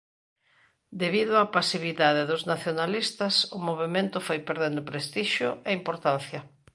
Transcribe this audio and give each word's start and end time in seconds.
Debido 1.01 1.33
á 1.41 1.43
pasividade 1.57 2.21
dos 2.29 2.41
nacionalistas 2.51 3.35
o 3.57 3.59
movemento 3.67 4.17
foi 4.27 4.39
perdendo 4.47 4.87
prestixio 4.89 5.49
e 5.67 5.71
importancia. 5.79 6.39